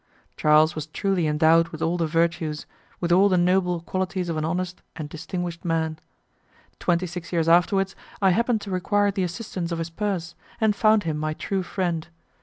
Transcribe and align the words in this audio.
Charles 0.35 0.73
was 0.73 0.87
truly 0.87 1.27
endowed 1.27 1.67
with 1.67 1.79
all 1.83 1.95
the 1.95 2.07
virtues, 2.07 2.65
with 2.99 3.11
all 3.11 3.29
the 3.29 3.37
noble 3.37 3.81
qualities 3.81 4.29
of 4.29 4.35
an 4.37 4.43
honest 4.43 4.81
and 4.95 5.07
distinguished 5.07 5.63
man. 5.63 5.99
Twenty 6.79 7.05
six 7.05 7.31
years 7.31 7.47
afterwards 7.47 7.95
I 8.19 8.31
happened 8.31 8.61
to 8.61 8.71
require 8.71 9.11
the 9.11 9.21
assistance 9.21 9.71
of 9.71 9.77
his 9.77 9.91
purse, 9.91 10.33
and 10.59 10.75
found 10.75 11.03
him 11.03 11.19
my 11.19 11.35
true 11.35 11.61
friend. 11.61 12.07